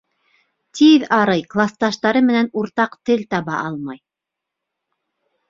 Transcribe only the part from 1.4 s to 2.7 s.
класташтары менән